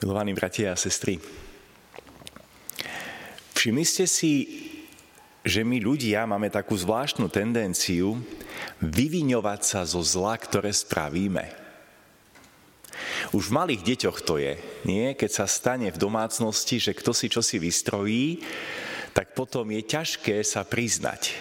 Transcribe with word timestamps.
Milovaní 0.00 0.32
bratia 0.32 0.72
a 0.72 0.80
sestry, 0.80 1.20
všimli 3.52 3.84
ste 3.84 4.08
si, 4.08 4.32
že 5.44 5.60
my 5.60 5.76
ľudia 5.76 6.24
máme 6.24 6.48
takú 6.48 6.72
zvláštnu 6.72 7.28
tendenciu 7.28 8.16
vyviňovať 8.80 9.60
sa 9.60 9.84
zo 9.84 10.00
zla, 10.00 10.40
ktoré 10.40 10.72
spravíme. 10.72 11.52
Už 13.36 13.52
v 13.52 13.56
malých 13.60 13.84
deťoch 13.84 14.24
to 14.24 14.40
je, 14.40 14.56
nie? 14.88 15.12
Keď 15.12 15.30
sa 15.30 15.44
stane 15.44 15.92
v 15.92 16.00
domácnosti, 16.00 16.80
že 16.80 16.96
kto 16.96 17.12
si 17.12 17.28
čo 17.28 17.44
si 17.44 17.60
vystrojí, 17.60 18.40
tak 19.12 19.36
potom 19.36 19.68
je 19.68 19.84
ťažké 19.84 20.40
sa 20.40 20.64
priznať. 20.64 21.36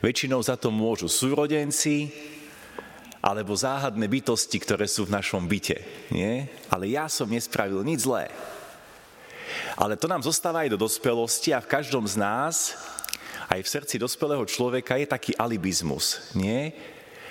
Väčšinou 0.00 0.40
za 0.40 0.56
to 0.56 0.72
môžu 0.72 1.04
súrodenci, 1.04 2.08
alebo 3.20 3.52
záhadné 3.52 4.08
bytosti, 4.08 4.56
ktoré 4.56 4.88
sú 4.88 5.04
v 5.04 5.14
našom 5.14 5.44
byte. 5.44 5.76
Nie? 6.08 6.48
Ale 6.72 6.88
ja 6.88 7.04
som 7.06 7.28
nespravil 7.28 7.84
nič 7.84 8.08
zlé. 8.08 8.32
Ale 9.76 9.96
to 9.96 10.08
nám 10.08 10.24
zostáva 10.24 10.64
aj 10.64 10.72
do 10.72 10.80
dospelosti 10.80 11.52
a 11.52 11.60
v 11.60 11.68
každom 11.68 12.08
z 12.08 12.16
nás, 12.16 12.76
aj 13.52 13.60
v 13.60 13.72
srdci 13.72 13.96
dospelého 14.00 14.44
človeka 14.48 14.96
je 14.96 15.06
taký 15.10 15.32
alibizmus. 15.36 16.32
Nie? 16.32 16.72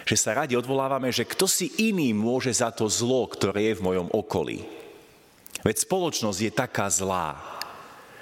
Že 0.05 0.15
sa 0.17 0.31
radi 0.45 0.53
odvolávame, 0.53 1.09
že 1.09 1.25
kto 1.25 1.49
si 1.49 1.73
iný 1.81 2.13
môže 2.13 2.53
za 2.53 2.69
to 2.69 2.85
zlo, 2.85 3.25
ktoré 3.25 3.73
je 3.73 3.77
v 3.81 3.85
mojom 3.85 4.07
okolí. 4.13 4.65
Veď 5.65 5.83
spoločnosť 5.83 6.39
je 6.39 6.51
taká 6.53 6.87
zlá 6.87 7.58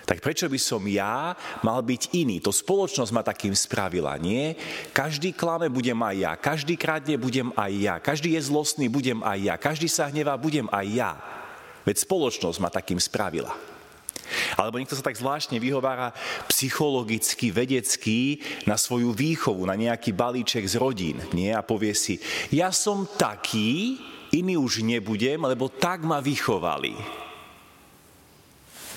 tak 0.07 0.23
prečo 0.23 0.47
by 0.47 0.55
som 0.55 0.79
ja 0.87 1.35
mal 1.67 1.83
byť 1.83 2.15
iný? 2.15 2.39
To 2.39 2.55
spoločnosť 2.55 3.11
ma 3.11 3.27
takým 3.27 3.51
spravila, 3.51 4.15
nie? 4.15 4.55
Každý 4.95 5.35
klame, 5.35 5.67
budem 5.67 5.99
aj 5.99 6.15
ja. 6.15 6.31
Každý 6.39 6.79
kradne, 6.79 7.19
budem 7.19 7.51
aj 7.51 7.71
ja. 7.75 7.95
Každý 7.99 8.39
je 8.39 8.47
zlostný, 8.47 8.87
budem 8.87 9.19
aj 9.19 9.39
ja. 9.43 9.55
Každý 9.59 9.91
sa 9.91 10.07
hnevá, 10.07 10.39
budem 10.39 10.71
aj 10.71 10.87
ja. 10.87 11.11
Veď 11.83 12.07
spoločnosť 12.07 12.59
ma 12.63 12.71
takým 12.71 13.03
spravila. 13.03 13.51
Alebo 14.55 14.79
niekto 14.79 14.95
sa 14.95 15.03
tak 15.03 15.19
zvláštne 15.19 15.59
vyhovára 15.59 16.15
psychologicky, 16.47 17.51
vedecky 17.51 18.39
na 18.63 18.79
svoju 18.79 19.11
výchovu, 19.11 19.67
na 19.67 19.75
nejaký 19.75 20.15
balíček 20.15 20.63
z 20.63 20.79
rodín. 20.79 21.19
Nie? 21.35 21.51
A 21.51 21.67
povie 21.67 21.91
si, 21.91 22.15
ja 22.47 22.71
som 22.71 23.03
taký, 23.19 23.99
iný 24.31 24.55
už 24.55 24.87
nebudem, 24.87 25.43
lebo 25.43 25.67
tak 25.67 26.07
ma 26.07 26.23
vychovali. 26.23 27.26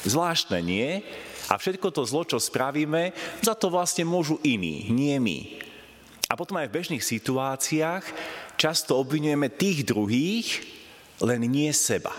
Zvláštne, 0.04 0.64
nie? 0.64 1.04
A 1.50 1.58
všetko 1.58 1.90
to 1.90 2.06
zlo, 2.06 2.22
čo 2.22 2.38
spravíme, 2.38 3.10
za 3.42 3.58
to 3.58 3.68
vlastne 3.68 4.06
môžu 4.06 4.38
iní, 4.46 4.86
nie 4.88 5.18
my. 5.18 5.38
A 6.30 6.38
potom 6.38 6.62
aj 6.62 6.70
v 6.70 6.76
bežných 6.78 7.02
situáciách 7.02 8.06
často 8.54 8.94
obvinujeme 8.94 9.50
tých 9.50 9.82
druhých, 9.82 10.62
len 11.18 11.42
nie 11.50 11.74
seba. 11.74 12.14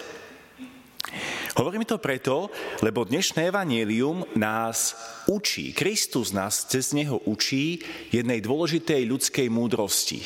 Hovorím 1.55 1.83
to 1.83 1.99
preto, 1.99 2.51
lebo 2.83 3.07
dnešné 3.07 3.51
evanielium 3.51 4.23
nás 4.35 4.95
učí, 5.27 5.75
Kristus 5.75 6.31
nás 6.31 6.67
cez 6.67 6.91
neho 6.95 7.19
učí 7.23 7.83
jednej 8.11 8.39
dôležitej 8.39 9.07
ľudskej 9.07 9.47
múdrosti. 9.51 10.23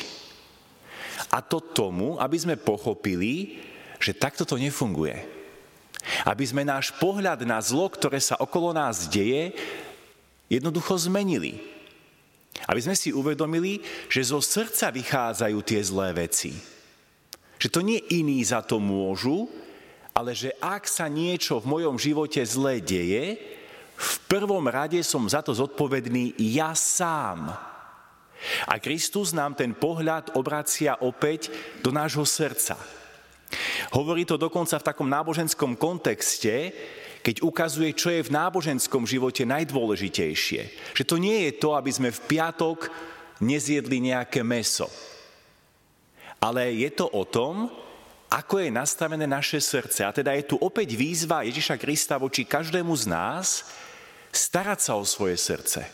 A 1.34 1.42
to 1.42 1.58
tomu, 1.58 2.18
aby 2.22 2.36
sme 2.38 2.58
pochopili, 2.58 3.58
že 3.98 4.14
takto 4.14 4.46
to 4.46 4.58
nefunguje. 4.58 5.35
Aby 6.22 6.44
sme 6.46 6.62
náš 6.62 6.94
pohľad 6.96 7.42
na 7.42 7.58
zlo, 7.58 7.90
ktoré 7.90 8.22
sa 8.22 8.38
okolo 8.38 8.70
nás 8.70 9.10
deje, 9.10 9.54
jednoducho 10.46 10.94
zmenili. 10.96 11.58
Aby 12.64 12.80
sme 12.80 12.96
si 12.96 13.12
uvedomili, 13.12 13.84
že 14.08 14.24
zo 14.24 14.40
srdca 14.40 14.88
vychádzajú 14.94 15.58
tie 15.60 15.80
zlé 15.82 16.08
veci. 16.16 16.56
Že 17.60 17.68
to 17.68 17.80
nie 17.84 18.00
iní 18.12 18.40
za 18.44 18.64
to 18.64 18.80
môžu, 18.80 19.48
ale 20.16 20.32
že 20.32 20.56
ak 20.62 20.88
sa 20.88 21.12
niečo 21.12 21.60
v 21.60 21.68
mojom 21.68 22.00
živote 22.00 22.40
zlé 22.48 22.80
deje, 22.80 23.36
v 23.96 24.14
prvom 24.28 24.64
rade 24.68 25.00
som 25.04 25.24
za 25.28 25.40
to 25.40 25.56
zodpovedný 25.56 26.36
ja 26.40 26.72
sám. 26.76 27.52
A 28.68 28.76
Kristus 28.76 29.32
nám 29.32 29.56
ten 29.56 29.72
pohľad 29.72 30.36
obracia 30.36 31.00
opäť 31.00 31.48
do 31.80 31.88
nášho 31.88 32.24
srdca. 32.28 32.76
Hovorí 33.92 34.24
to 34.28 34.40
dokonca 34.40 34.78
v 34.80 34.86
takom 34.86 35.08
náboženskom 35.08 35.76
kontexte, 35.76 36.74
keď 37.20 37.42
ukazuje, 37.42 37.90
čo 37.96 38.14
je 38.14 38.22
v 38.22 38.30
náboženskom 38.30 39.02
živote 39.02 39.42
najdôležitejšie. 39.42 40.94
Že 40.94 41.04
to 41.04 41.16
nie 41.18 41.50
je 41.50 41.52
to, 41.58 41.74
aby 41.74 41.90
sme 41.90 42.14
v 42.14 42.24
piatok 42.30 42.86
nezjedli 43.42 44.14
nejaké 44.14 44.46
meso. 44.46 44.86
Ale 46.38 46.70
je 46.70 46.90
to 46.94 47.10
o 47.10 47.26
tom, 47.26 47.66
ako 48.30 48.62
je 48.62 48.70
nastavené 48.70 49.26
naše 49.26 49.58
srdce. 49.58 50.06
A 50.06 50.14
teda 50.14 50.34
je 50.34 50.46
tu 50.46 50.56
opäť 50.58 50.94
výzva 50.94 51.46
Ježiša 51.46 51.78
Krista 51.78 52.14
voči 52.18 52.46
každému 52.46 52.94
z 52.94 53.10
nás 53.10 53.66
starať 54.30 54.78
sa 54.82 54.92
o 54.94 55.04
svoje 55.06 55.38
srdce. 55.40 55.86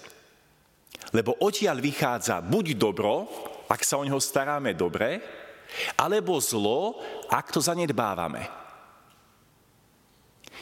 Lebo 1.12 1.37
odtiaľ 1.44 1.78
vychádza 1.78 2.41
buď 2.41 2.76
dobro, 2.76 3.28
ak 3.69 3.81
sa 3.84 4.00
o 4.00 4.04
neho 4.04 4.19
staráme 4.20 4.72
dobre, 4.72 5.20
alebo 5.96 6.38
zlo, 6.38 7.00
ak 7.28 7.52
to 7.52 7.60
zanedbávame. 7.60 8.48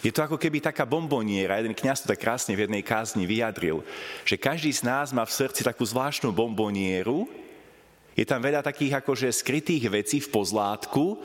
Je 0.01 0.09
to 0.09 0.25
ako 0.25 0.41
keby 0.41 0.65
taká 0.65 0.89
bomboniera, 0.89 1.61
jeden 1.61 1.77
kniaz 1.77 2.01
to 2.01 2.09
tak 2.09 2.25
krásne 2.25 2.57
v 2.57 2.65
jednej 2.65 2.81
kázni 2.81 3.29
vyjadril, 3.29 3.85
že 4.25 4.41
každý 4.41 4.73
z 4.73 4.89
nás 4.89 5.13
má 5.13 5.29
v 5.29 5.37
srdci 5.37 5.61
takú 5.61 5.85
zvláštnu 5.85 6.33
bombonieru, 6.33 7.29
je 8.17 8.25
tam 8.25 8.41
veľa 8.41 8.65
takých 8.65 9.01
akože 9.05 9.29
skrytých 9.29 9.89
vecí 9.93 10.19
v 10.21 10.33
pozlátku, 10.33 11.21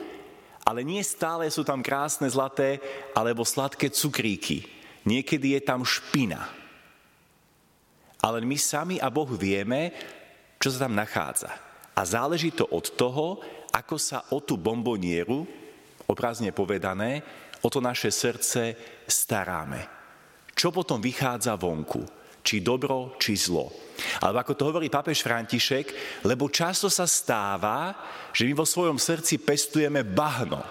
ale 0.66 0.82
nie 0.82 1.02
stále 1.04 1.46
sú 1.46 1.62
tam 1.62 1.84
krásne 1.84 2.26
zlaté 2.26 2.82
alebo 3.14 3.46
sladké 3.46 3.92
cukríky. 3.92 4.66
Niekedy 5.06 5.54
je 5.54 5.62
tam 5.62 5.86
špina. 5.86 6.50
Ale 8.18 8.42
my 8.42 8.58
sami 8.58 8.96
a 8.98 9.06
Boh 9.06 9.30
vieme, 9.30 9.94
čo 10.58 10.74
sa 10.74 10.88
tam 10.88 10.98
nachádza. 10.98 11.54
A 11.94 12.02
záleží 12.02 12.50
to 12.50 12.66
od 12.66 12.90
toho, 12.98 13.38
ako 13.76 13.96
sa 14.00 14.32
o 14.32 14.40
tú 14.40 14.56
bombonieru, 14.56 15.44
obrazne 16.08 16.56
povedané, 16.56 17.20
o 17.60 17.68
to 17.68 17.84
naše 17.84 18.08
srdce 18.08 18.72
staráme. 19.04 19.84
Čo 20.56 20.72
potom 20.72 20.96
vychádza 20.96 21.52
vonku? 21.60 22.00
Či 22.40 22.62
dobro, 22.62 23.18
či 23.20 23.36
zlo. 23.36 23.68
Alebo 24.22 24.38
ako 24.40 24.54
to 24.54 24.66
hovorí 24.70 24.86
papež 24.88 25.20
František, 25.20 25.92
lebo 26.24 26.48
často 26.48 26.86
sa 26.88 27.04
stáva, 27.04 27.92
že 28.30 28.46
my 28.46 28.54
vo 28.54 28.64
svojom 28.64 28.96
srdci 28.96 29.42
pestujeme 29.42 30.06
bahno. 30.06 30.62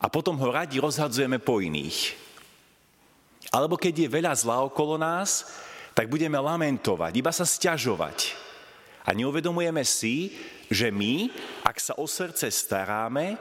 A 0.00 0.06
potom 0.12 0.36
ho 0.38 0.48
radi 0.52 0.76
rozhadzujeme 0.76 1.40
po 1.40 1.58
iných. 1.58 2.14
Alebo 3.50 3.80
keď 3.80 4.06
je 4.06 4.14
veľa 4.14 4.32
zla 4.36 4.62
okolo 4.62 5.00
nás, 5.00 5.48
tak 5.96 6.06
budeme 6.06 6.38
lamentovať, 6.38 7.12
iba 7.16 7.32
sa 7.34 7.42
stiažovať. 7.42 8.49
A 9.04 9.16
neuvedomujeme 9.16 9.80
si, 9.84 10.34
že 10.68 10.92
my, 10.92 11.32
ak 11.64 11.76
sa 11.80 11.96
o 11.96 12.04
srdce 12.04 12.52
staráme, 12.52 13.36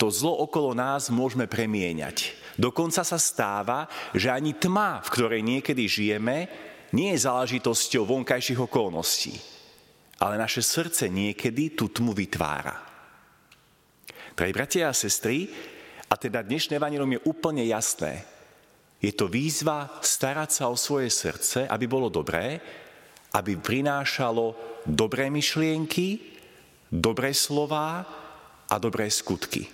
to 0.00 0.08
zlo 0.08 0.32
okolo 0.40 0.72
nás 0.72 1.12
môžeme 1.12 1.44
premieňať. 1.44 2.32
Dokonca 2.56 3.04
sa 3.04 3.18
stáva, 3.20 3.84
že 4.16 4.32
ani 4.32 4.56
tma, 4.56 5.04
v 5.04 5.12
ktorej 5.12 5.42
niekedy 5.44 5.84
žijeme, 5.84 6.48
nie 6.96 7.12
je 7.14 7.24
záležitosťou 7.28 8.08
vonkajších 8.08 8.60
okolností, 8.64 9.36
ale 10.24 10.40
naše 10.40 10.64
srdce 10.64 11.06
niekedy 11.12 11.76
tú 11.76 11.92
tmu 11.92 12.16
vytvára. 12.16 12.80
Drahí 14.34 14.56
bratia 14.56 14.88
a 14.88 14.96
sestry, 14.96 15.52
a 16.10 16.18
teda 16.18 16.42
dnešné 16.42 16.80
evanilium 16.80 17.20
je 17.20 17.26
úplne 17.28 17.62
jasné. 17.70 18.26
Je 18.98 19.14
to 19.14 19.30
výzva 19.30 20.00
starať 20.02 20.50
sa 20.50 20.64
o 20.66 20.76
svoje 20.76 21.12
srdce, 21.12 21.70
aby 21.70 21.86
bolo 21.86 22.10
dobré, 22.10 22.58
aby 23.30 23.54
prinášalo 23.58 24.54
dobré 24.86 25.30
myšlienky, 25.30 26.18
dobré 26.90 27.30
slová 27.30 28.02
a 28.66 28.74
dobré 28.78 29.06
skutky. 29.10 29.70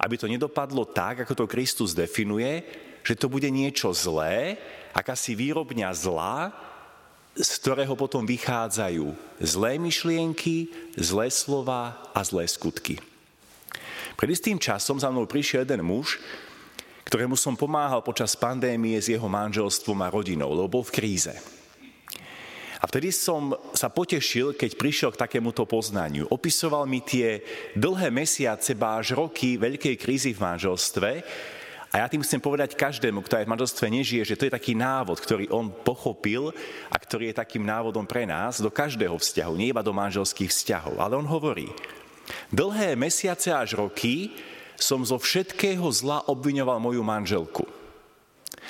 Aby 0.00 0.18
to 0.18 0.26
nedopadlo 0.26 0.88
tak, 0.88 1.22
ako 1.22 1.44
to 1.44 1.50
Kristus 1.50 1.94
definuje, 1.94 2.64
že 3.04 3.14
to 3.16 3.30
bude 3.30 3.46
niečo 3.48 3.92
zlé, 3.94 4.58
akási 4.92 5.38
výrobňa 5.38 5.88
zla, 5.94 6.50
z 7.36 7.50
ktorého 7.62 7.94
potom 7.94 8.26
vychádzajú 8.26 9.14
zlé 9.38 9.78
myšlienky, 9.78 10.68
zlé 10.98 11.30
slova 11.30 12.10
a 12.10 12.20
zlé 12.26 12.50
skutky. 12.50 12.98
Pred 14.18 14.36
istým 14.36 14.58
časom 14.58 15.00
za 15.00 15.08
mnou 15.08 15.24
prišiel 15.24 15.64
jeden 15.64 15.86
muž, 15.86 16.20
ktorému 17.06 17.38
som 17.38 17.56
pomáhal 17.56 18.02
počas 18.04 18.36
pandémie 18.36 18.98
s 18.98 19.08
jeho 19.08 19.26
manželstvom 19.30 19.98
a 20.04 20.12
rodinou, 20.12 20.52
lebo 20.52 20.80
bol 20.80 20.84
v 20.84 20.94
kríze. 20.94 21.34
A 22.80 22.88
vtedy 22.88 23.12
som 23.12 23.52
sa 23.76 23.92
potešil, 23.92 24.56
keď 24.56 24.70
prišiel 24.80 25.10
k 25.12 25.20
takémuto 25.20 25.68
poznaniu. 25.68 26.24
Opisoval 26.32 26.88
mi 26.88 27.04
tie 27.04 27.44
dlhé 27.76 28.08
mesiace, 28.08 28.72
až 28.72 29.12
roky 29.12 29.60
veľkej 29.60 30.00
krízy 30.00 30.32
v 30.32 30.40
manželstve. 30.40 31.10
A 31.90 32.00
ja 32.00 32.06
tým 32.08 32.22
chcem 32.24 32.40
povedať 32.40 32.78
každému, 32.78 33.20
kto 33.26 33.36
aj 33.36 33.44
v 33.44 33.52
manželstve 33.52 33.86
nežije, 33.90 34.22
že 34.22 34.38
to 34.38 34.46
je 34.46 34.56
taký 34.56 34.78
návod, 34.78 35.18
ktorý 35.20 35.50
on 35.50 35.74
pochopil 35.74 36.54
a 36.88 36.96
ktorý 36.96 37.34
je 37.34 37.40
takým 37.42 37.66
návodom 37.66 38.06
pre 38.06 38.24
nás 38.24 38.62
do 38.62 38.70
každého 38.70 39.18
vzťahu, 39.18 39.58
nie 39.58 39.74
iba 39.74 39.82
do 39.82 39.92
manželských 39.92 40.48
vzťahov. 40.48 41.02
Ale 41.02 41.18
on 41.18 41.26
hovorí, 41.26 41.68
dlhé 42.54 42.94
mesiace 42.94 43.50
až 43.50 43.76
roky 43.76 44.38
som 44.78 45.02
zo 45.02 45.18
všetkého 45.18 45.84
zla 45.92 46.24
obviňoval 46.30 46.78
moju 46.78 47.02
manželku. 47.04 47.64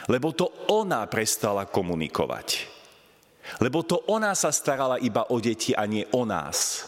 Lebo 0.09 0.33
to 0.33 0.49
ona 0.73 1.05
prestala 1.05 1.69
komunikovať. 1.69 2.69
Lebo 3.58 3.82
to 3.82 4.06
ona 4.06 4.37
sa 4.38 4.55
starala 4.55 5.02
iba 5.02 5.26
o 5.32 5.37
deti 5.43 5.75
a 5.75 5.82
nie 5.91 6.06
o 6.14 6.23
nás. 6.23 6.87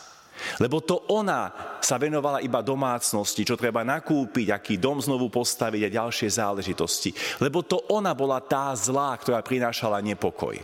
Lebo 0.59 0.82
to 0.82 1.06
ona 1.11 1.50
sa 1.79 1.99
venovala 1.99 2.43
iba 2.43 2.62
domácnosti, 2.64 3.47
čo 3.47 3.59
treba 3.59 3.87
nakúpiť, 3.87 4.50
aký 4.50 4.75
dom 4.79 4.99
znovu 4.99 5.31
postaviť 5.31 5.82
a 5.87 5.94
ďalšie 6.03 6.29
záležitosti. 6.31 7.11
Lebo 7.38 7.62
to 7.62 7.79
ona 7.91 8.11
bola 8.14 8.43
tá 8.43 8.75
zlá, 8.75 9.14
ktorá 9.19 9.43
prinášala 9.43 10.03
nepokoj. 10.03 10.59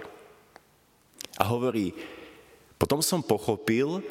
A 1.38 1.42
hovorí, 1.46 1.94
potom 2.74 2.98
som 3.02 3.22
pochopil, 3.22 4.02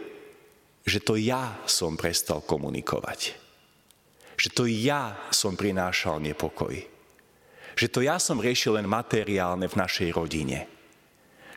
že 0.88 1.04
to 1.04 1.20
ja 1.20 1.60
som 1.68 2.00
prestal 2.00 2.40
komunikovať. 2.40 3.36
Že 4.40 4.50
to 4.56 4.64
ja 4.72 5.20
som 5.36 5.60
prinášal 5.60 6.24
nepokoj. 6.24 6.76
Že 7.76 7.88
to 7.92 8.00
ja 8.08 8.16
som 8.24 8.40
riešil 8.40 8.80
len 8.80 8.88
materiálne 8.88 9.68
v 9.68 9.76
našej 9.76 10.10
rodine. 10.16 10.77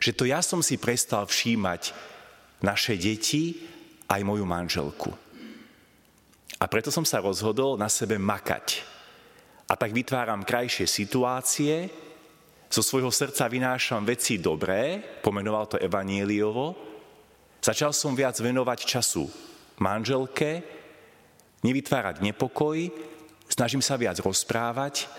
Že 0.01 0.11
to 0.17 0.23
ja 0.25 0.41
som 0.41 0.65
si 0.65 0.81
prestal 0.81 1.29
všímať 1.29 1.93
naše 2.65 2.97
deti 2.97 3.61
aj 4.09 4.21
moju 4.25 4.45
manželku. 4.49 5.13
A 6.57 6.65
preto 6.65 6.89
som 6.89 7.05
sa 7.05 7.21
rozhodol 7.21 7.77
na 7.77 7.89
sebe 7.89 8.17
makať. 8.17 8.81
A 9.69 9.77
tak 9.77 9.93
vytváram 9.93 10.45
krajšie 10.45 10.89
situácie, 10.89 11.89
zo 12.71 12.79
svojho 12.79 13.11
srdca 13.11 13.51
vynášam 13.51 14.07
veci 14.07 14.39
dobré, 14.39 15.03
pomenoval 15.19 15.67
to 15.67 15.77
Evanieliovo, 15.81 16.75
začal 17.59 17.91
som 17.91 18.15
viac 18.15 18.39
venovať 18.39 18.79
času 18.87 19.27
manželke, 19.83 20.63
nevytvárať 21.67 22.23
nepokoj, 22.23 22.77
snažím 23.51 23.83
sa 23.83 23.99
viac 23.99 24.15
rozprávať 24.23 25.11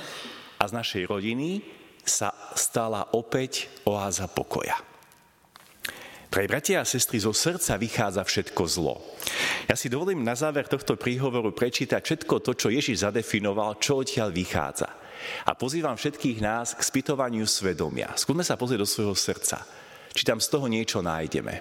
a 0.56 0.64
z 0.64 0.72
našej 0.72 1.02
rodiny 1.12 1.60
sa 2.02 2.34
stala 2.54 3.14
opäť 3.14 3.70
oáza 3.86 4.26
pokoja. 4.26 4.74
Pre 6.32 6.48
bratia 6.48 6.80
a 6.80 6.88
sestry 6.88 7.20
zo 7.20 7.36
srdca 7.36 7.76
vychádza 7.76 8.24
všetko 8.24 8.62
zlo. 8.64 9.04
Ja 9.68 9.76
si 9.76 9.92
dovolím 9.92 10.24
na 10.24 10.32
záver 10.32 10.64
tohto 10.64 10.96
príhovoru 10.96 11.52
prečítať 11.52 12.00
všetko 12.00 12.40
to, 12.40 12.52
čo 12.56 12.72
Ježiš 12.72 13.04
zadefinoval, 13.04 13.76
čo 13.76 14.00
odtiaľ 14.00 14.32
vychádza. 14.32 14.88
A 15.44 15.52
pozývam 15.52 15.92
všetkých 15.92 16.40
nás 16.40 16.72
k 16.72 16.80
spytovaniu 16.80 17.44
svedomia. 17.44 18.16
Skúsme 18.16 18.42
sa 18.42 18.56
pozrieť 18.56 18.80
do 18.80 18.88
svojho 18.88 19.12
srdca. 19.12 19.60
Či 20.16 20.24
tam 20.24 20.40
z 20.40 20.48
toho 20.48 20.66
niečo 20.72 21.04
nájdeme. 21.04 21.60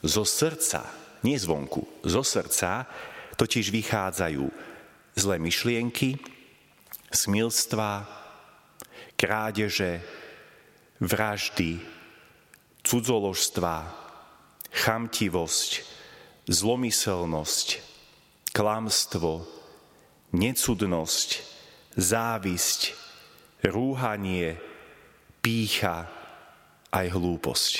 Zo 0.00 0.24
srdca, 0.24 0.88
nie 1.20 1.36
zvonku, 1.36 1.84
zo 2.08 2.24
srdca 2.24 2.88
totiž 3.36 3.68
vychádzajú 3.68 4.44
zlé 5.12 5.36
myšlienky, 5.38 6.16
smilstva, 7.12 8.23
krádeže, 9.24 10.04
vraždy, 11.00 11.80
cudzoložstva, 12.84 13.88
chamtivosť, 14.68 15.70
zlomyselnosť, 16.44 17.68
klamstvo, 18.52 19.48
necudnosť, 20.36 21.28
závisť, 21.96 22.80
rúhanie, 23.64 24.60
pícha 25.40 26.04
aj 26.92 27.06
hlúposť. 27.16 27.72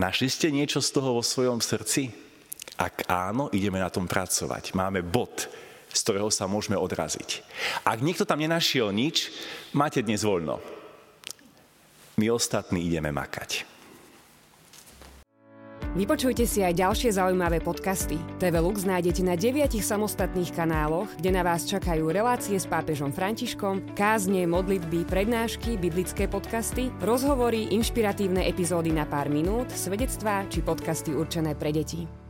Našli 0.00 0.28
ste 0.32 0.48
niečo 0.48 0.80
z 0.80 0.88
toho 0.88 1.20
vo 1.20 1.24
svojom 1.24 1.60
srdci? 1.60 2.08
Ak 2.80 3.08
áno, 3.12 3.52
ideme 3.52 3.76
na 3.76 3.92
tom 3.92 4.08
pracovať. 4.08 4.72
Máme 4.72 5.04
bod, 5.04 5.48
z 5.96 6.04
ktorého 6.04 6.28
sa 6.28 6.44
môžeme 6.44 6.76
odraziť. 6.76 7.40
Ak 7.88 8.04
niekto 8.04 8.28
tam 8.28 8.44
nenašiel 8.44 8.92
nič, 8.92 9.32
máte 9.72 10.04
dnes 10.04 10.20
voľno. 10.20 10.60
My 12.20 12.28
ostatní 12.28 12.84
ideme 12.84 13.08
makať. 13.08 13.64
Vypočujte 15.96 16.44
si 16.44 16.60
aj 16.60 16.76
ďalšie 16.76 17.16
zaujímavé 17.16 17.64
podcasty. 17.64 18.20
TV 18.36 18.60
Lux 18.60 18.84
nájdete 18.84 19.24
na 19.24 19.32
deviatich 19.32 19.80
samostatných 19.80 20.52
kanáloch, 20.52 21.08
kde 21.16 21.32
na 21.32 21.40
vás 21.40 21.64
čakajú 21.64 22.12
relácie 22.12 22.60
s 22.60 22.68
pápežom 22.68 23.16
Františkom, 23.16 23.96
kázne, 23.96 24.44
modlitby, 24.44 25.08
prednášky, 25.08 25.80
biblické 25.80 26.28
podcasty, 26.28 26.92
rozhovory, 27.00 27.72
inšpiratívne 27.72 28.44
epizódy 28.44 28.92
na 28.92 29.08
pár 29.08 29.32
minút, 29.32 29.72
svedectvá 29.72 30.44
či 30.52 30.60
podcasty 30.60 31.16
určené 31.16 31.56
pre 31.56 31.72
deti. 31.72 32.25